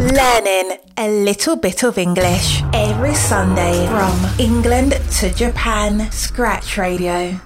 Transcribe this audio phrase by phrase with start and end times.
[0.00, 6.10] Learning a little bit of English every Sunday from England to Japan.
[6.10, 7.38] Scratch Radio.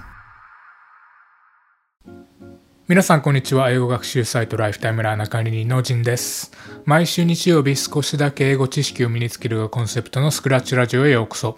[2.87, 3.71] 皆さんこんにちは。
[3.71, 6.53] 英語学習サイトライフタイムラーナ管理人のジンです。
[6.85, 11.57] 毎週日曜日少しだけ英語知識を身につけるがコンセプトのスクラッチラジオへようこそ。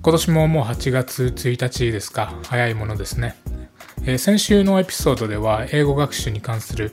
[0.00, 2.32] 今年ももう8月1日ですか。
[2.44, 3.36] 早いものですね、
[4.06, 6.92] えー先週のエピソードでは英語学習に関する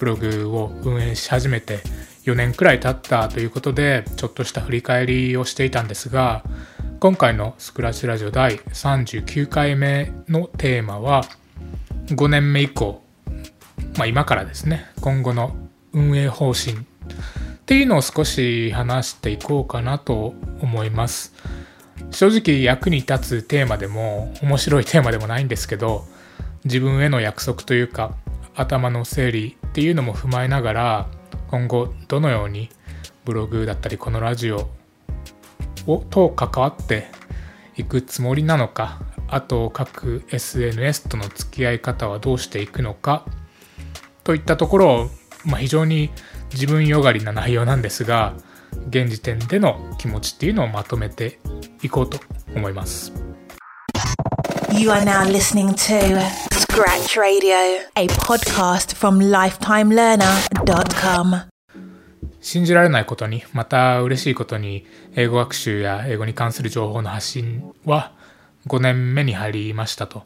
[0.00, 1.78] ブログを運営し始めて
[2.24, 6.42] 4年くらい経ったということでちょっとした振り返りをしていたんですが
[7.00, 11.24] 今回のスクラッチラジオ第39回目のテーマは
[12.06, 13.02] 5年目以降、
[13.96, 15.56] まあ、今からですね今後の
[15.92, 16.76] 運営方針っ
[17.66, 21.34] ていうのを少し話していこうかなと思います。
[22.10, 26.04] 正直役に立つテーマでも面白いテーマでもないんですけど
[26.64, 28.14] 自分への約束というか
[28.54, 31.08] 頭の整理っていうのも踏まえながら
[31.52, 32.70] 今後どのように
[33.26, 34.70] ブログだったりこのラジオ
[35.86, 37.08] をと関わって
[37.76, 43.26] いくつもりなのかあと各 SNS との付き合い方はどうしていくのか
[44.24, 45.10] といったところを、
[45.44, 46.08] まあ、非常に
[46.54, 48.32] 自分よがりな内容なんですが
[48.88, 51.38] 現時点での気持ちっていうのをまとめて
[51.82, 52.18] いこうと
[52.56, 53.12] 思います。
[54.72, 61.50] You are now listening to Scratch Radio, a podcast from lifetimelearner.com.
[62.40, 68.12] 信じられないことにまた嬉しいことに英語学習や英語に関する情報の発信は
[68.68, 70.22] 5年目に入りましたと。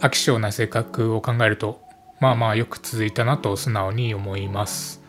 [0.00, 1.80] 飽き性な性格を考えると
[2.20, 5.00] まあまあよく続いたなと素直に思います、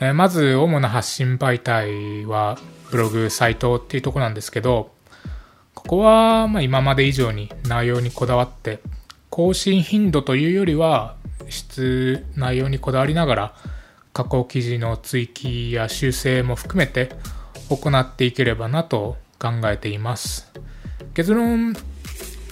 [0.00, 2.58] えーまず主な発信媒体は
[2.90, 4.90] ブログサイトっていうとこなんですけど
[5.72, 8.80] ここはまあ今まで以上に内容にこだわって
[9.34, 11.16] 更新頻度というよりは
[11.48, 13.54] 質内容にこだわりながら
[14.12, 17.10] 加工記事の追記や修正も含めて
[17.68, 20.52] 行っていければなと考えています。
[21.14, 21.74] 結論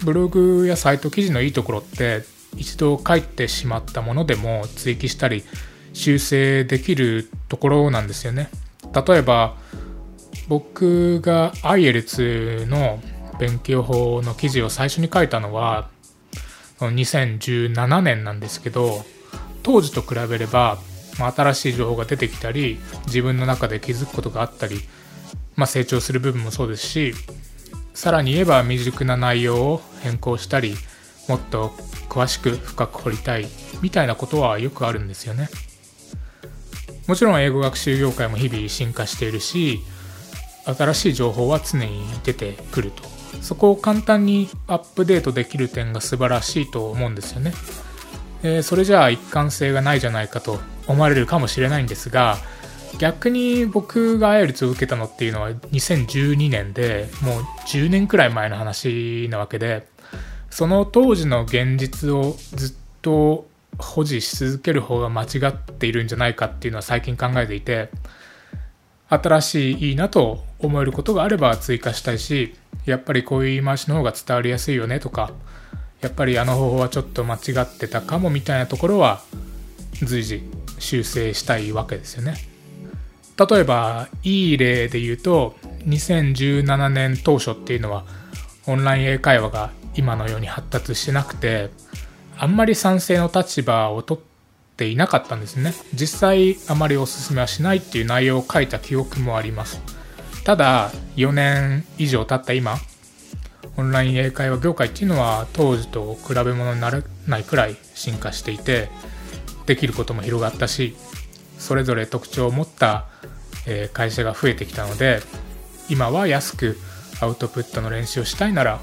[0.03, 2.25] ブログやサイト記事のいいところって
[2.57, 5.45] 一度書いてしまったものでも追記したり
[5.93, 8.51] 修正できるところなんですよね。
[9.07, 9.57] 例えば
[10.49, 13.01] 僕が IELTS の
[13.39, 15.92] 勉強法の記事を最初に書いたのは
[16.91, 19.05] 2017年なんですけど
[19.63, 20.79] 当時と比べれば
[21.19, 24.81] まあ新しい情報が出てきたり自分の中で気づくことがあったり、
[25.57, 27.15] まあ、成長する部分もそうですし
[27.95, 30.75] さらに言えば未熟な内容を変更したり
[31.29, 31.69] もっと
[32.09, 33.47] 詳しく深く掘りたい
[33.81, 35.49] みたいなことはよくあるんですよね。
[37.07, 39.81] もちろん英語学習業界も日々進化しているし
[40.65, 43.03] 新しい情報は常に出てくると。
[43.41, 47.53] そこを簡単にアップデートできる点が素晴らしいと思うんですよね。
[48.43, 52.39] えーそれじゃあ一貫性がないじゃないかと思われるかもしれないんですが
[52.99, 59.87] 逆に僕が IELTS を受けたのっていうのは2012年でもう10年くらい前の話なわけで
[60.51, 63.47] その当時の現実をずっと
[63.79, 67.91] 保持し続ける方が間違っているんじゃないかっていうのは最近考えていて
[69.09, 72.55] 新しいいいなと思えることがあれば追加したいし
[72.85, 75.33] やっぱりこういう言い回しの方が伝わりやすいよねとか
[76.01, 79.23] やっぱりあの方法はちょっと間違ってたかもみたいなところは
[80.03, 80.43] 随時
[80.79, 82.35] 修正したいわけですよね。
[83.39, 85.57] 例えばいい例で言うと
[85.87, 88.05] 2017年当初っていうのは
[88.67, 91.71] オンライン英会話が今のように発達してなくて
[92.37, 99.81] あんまり賛成の立場を取っていなかったんですね実際あまりおすすめはしないっていう内容を書いた記憶もあります
[100.45, 102.77] ただ4年以上経った今
[103.77, 108.89] オンライン英会話業界っていうのは当時と比べ物にならないくらい進化していて
[109.67, 110.97] できることも広がったし
[111.59, 113.07] それぞれ特徴を持った
[113.93, 115.21] 会社が増えてきたので
[115.89, 116.77] 今は安く
[117.21, 118.81] アウトプットの練習をしたいなら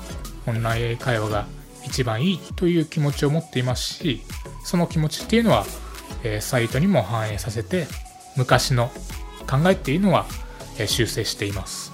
[0.47, 1.45] オンライン英会話が
[1.85, 4.21] 一番いいという気持ちを持っていますし
[4.63, 5.65] その気持ちっていうのは、
[6.41, 7.87] サイトにも反映させて
[8.35, 8.91] 昔の
[9.49, 10.25] 考えっていうのは、
[10.87, 11.91] 修正しています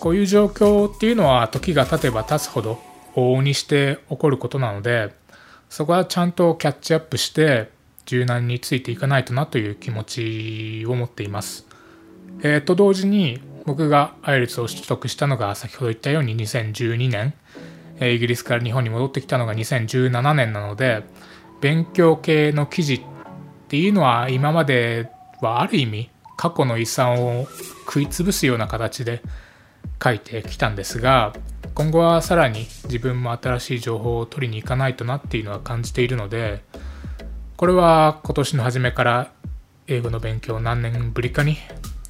[0.00, 2.80] こういう状況っていうのは時が経てば経つほど
[3.14, 5.14] 往々にして起こることなので
[5.68, 7.70] そこはちゃんとキャッチアップして
[8.04, 11.66] 柔軟についていかないとなという気持ちを持っています。
[12.42, 17.34] えー、と同時に僕が IELTS を取得したのが先ほど言ったように2012年、
[18.00, 21.04] イギリスから日本に戻ってきたのが2017年なので
[21.60, 23.00] 勉強系の記事っ
[23.68, 25.08] ていうのは今まで
[25.40, 27.46] はある意味過去の遺産を
[27.86, 29.22] 食い潰すような形で
[30.02, 31.32] 書いてきたんですが
[31.74, 36.62] 今後はさらに自分も新しい情報を取りに行かないとなっていうのは感じているので
[37.56, 39.32] これは今年の初めから
[39.86, 41.56] 英語の勉強を何年ぶりかに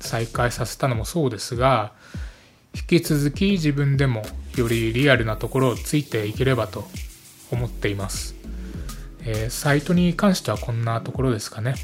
[0.01, 1.93] 再開させたのもそうですが
[2.75, 4.23] 引き続き自分でも
[4.57, 6.85] よりリアルなところをついていければと
[7.51, 8.35] 思っています、
[9.25, 11.75] えー、サイトに関してはこんなところですかね。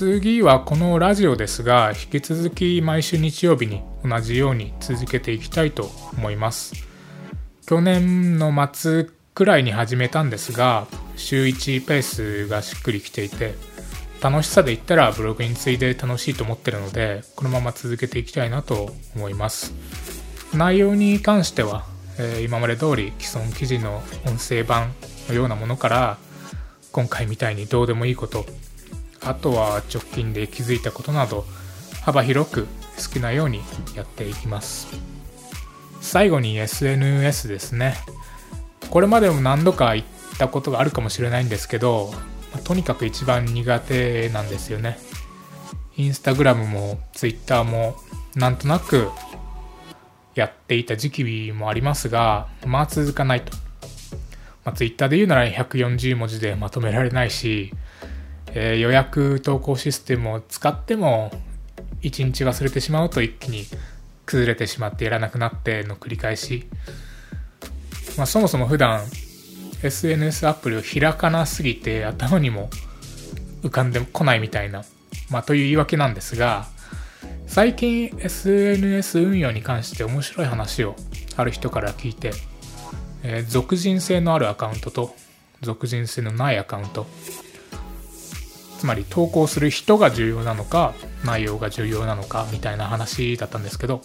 [0.00, 6.72] 次はこのラジオですが引き続き毎週日曜日に同じように続けていきたいと思います。
[7.66, 10.86] 去年の末くらいに始めたんですが
[11.16, 13.56] 週1ペースがしっくりきていて
[14.22, 19.74] 楽しさで言ったらブログに次いで楽しいと思ってるのでこのまま続けていきたいなと思います。
[20.54, 21.84] 内容に関しては、
[22.18, 24.94] えー、今まで通り既存記事の音声版
[25.28, 26.18] のようなものから
[26.90, 28.46] 今回みたいにどうでもいいこと
[29.22, 31.44] あとは直近で気づいたことなど
[32.02, 33.60] 幅広く好きなように
[33.94, 34.88] やっていきます
[36.00, 37.94] 最後に SNS ですね
[38.90, 40.06] これまでも何度か言っ
[40.38, 42.12] たことがあるかもしれないんですけど
[42.64, 44.98] とにかく一番苦手なんですよね。
[45.96, 47.96] インスタグラムもツイッターも
[48.34, 49.10] なんとなく
[50.34, 53.52] やっていた時期もありますが、まあ続かないと。
[54.64, 57.72] まあ、ツイッターで言うなら140文字でまとめられないし、
[58.54, 61.30] えー、予約投稿システムを使っても
[62.02, 63.64] 1日忘れてしまうと一気に
[64.26, 66.66] 崩れてしまってやらなくなっての繰り返し。
[68.16, 69.02] まあ、そもそも普段
[69.82, 72.68] SNS アプリを開かなすぎて頭にも
[73.62, 74.84] 浮かんでこないみたいな、
[75.30, 76.66] まあ、という言い訳なんですが
[77.46, 80.96] 最近 SNS 運用に関して面白い話を
[81.36, 82.32] ある人から聞いて、
[83.22, 85.14] えー、属人性のあるアカウントと
[85.62, 87.06] 属人性のないアカウント
[88.80, 94.00] つまり投稿する人が重要なのか内容が重要なのかみたいな話だったんですけど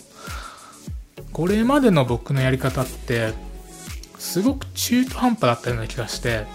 [1.32, 3.34] これまでの僕のやり方って
[4.20, 6.46] すごく中途半端だったような気がして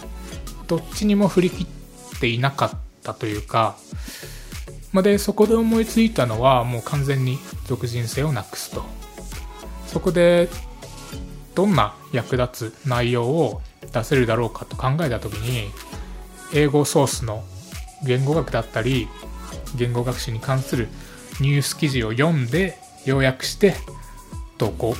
[0.66, 2.70] どっちにも振り切っていなかっ
[3.02, 3.76] たというか、
[4.92, 8.84] ま、でそこで思いついたのはもう完全に属人性をなくすと。
[9.86, 10.48] そこで
[11.54, 13.62] どんな役立つ内容を
[13.92, 15.70] 出せるだろうかと考えた時に
[16.52, 17.44] 英語ソースの
[18.04, 19.08] 言語学だったり
[19.76, 20.88] 言語学習に関する
[21.40, 23.74] ニュース記事を読んで要約して
[24.58, 24.94] 投稿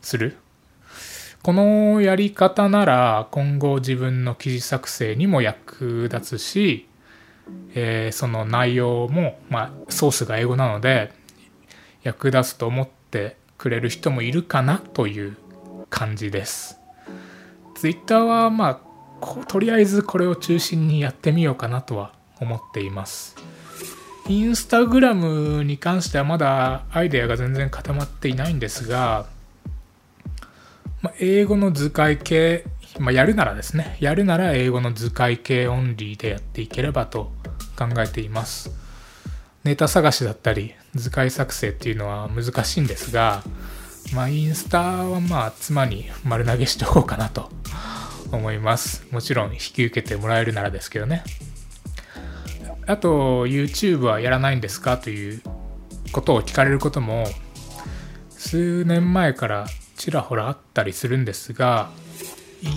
[0.00, 0.36] する
[1.42, 6.86] このやり方なら今後自分の記事作成にも役立つし、
[7.74, 11.12] えー、その内容も、まあ、ソースが英語なので
[12.02, 15.36] 役立つと思ってくれる人もいるかなという
[15.90, 16.78] 感じです。
[17.74, 18.91] Twitter はまあ
[19.48, 23.36] とりあえずこれを中心にやってみようかなとは思っています。
[24.28, 29.26] インスタグラムに関してはまだアイデアが全然固まっていないんですが
[31.02, 32.64] まあ、英語の図解系、
[33.00, 37.32] まあ、やるならですね、やるなら英語の図解系オンリーでやっていければと
[37.76, 38.70] 考えています。
[39.64, 43.42] ネタ探しだったり、図解作成っていうのは難しいんですが、
[44.14, 47.50] まあ、インスタはまあ、妻に丸投げしておこうかなと
[48.32, 49.06] 思います。
[49.10, 51.22] もちろん引き受けてもらえるならですけどね。
[52.86, 55.42] あと、YouTube はやらないんですかという
[56.12, 57.26] ことを聞かれることも、
[58.30, 59.66] 数年前から
[60.02, 61.88] ちらほらあったりするんですが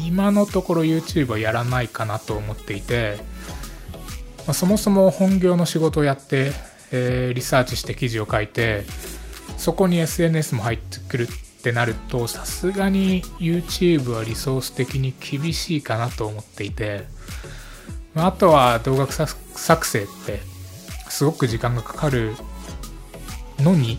[0.06, 3.18] 今のところ YouTube はやらないかなと思っていて、
[4.46, 6.52] まあ、そもそも本業の仕事をやって、
[6.92, 8.84] えー、リサーチして記事を書いて
[9.58, 11.28] そこに SNS も入ってくる
[11.66, 17.06] ってなるとさすがに YouTube はリソース的に厳しいかなと思っていて、
[18.14, 20.42] まあ、とは動画作成って
[21.10, 22.36] すごく時間がかかる
[23.58, 23.98] のに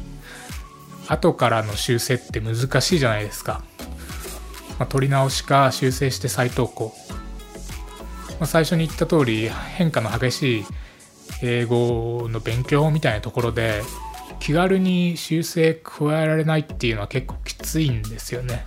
[1.09, 3.65] 後からの修正って難しいじゃないですか。
[4.79, 6.95] まあ、取り直しか修正して再投稿。
[8.39, 10.65] まあ、最初に言った通り変化の激しい
[11.43, 13.83] 英語の勉強みたいなところで
[14.39, 17.37] 気軽に修正加えられないっていうのは結構
[17.81, 18.67] いんですよね。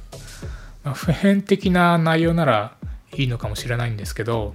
[0.83, 2.75] まあ、普遍的な内容なら
[3.13, 4.53] いいのかもしれないんですけど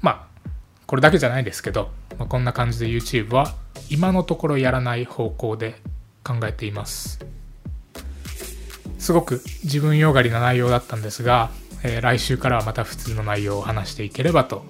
[0.00, 0.48] まあ
[0.86, 3.54] これだけじゃないですけど、まあ、こんな感じで YouTube は
[3.88, 5.76] 今のところやらない方向で
[6.24, 7.24] 考えています。
[8.98, 11.50] すごく自分よがりな内容だったんですが、
[11.82, 14.64] えー、来週からはまた普通の内容を話していければと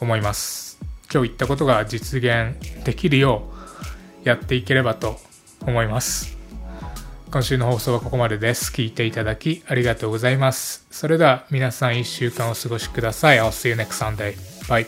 [0.00, 0.78] 思います。
[1.12, 3.44] 今日言ったことが実現できるよ
[4.24, 5.18] うやっていければと
[5.66, 6.37] 思います。
[7.30, 8.72] 今週の放送はここまでです。
[8.72, 10.86] 聞いていただきありがとうございます。
[10.90, 13.38] それでは皆さん1週間お過ごしください。
[13.38, 14.34] I'll see you next Sunday.
[14.66, 14.86] Bye.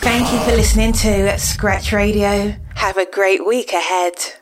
[0.00, 2.54] Thank you for listening to Scratch Radio.
[2.74, 4.37] Have a great week ahead.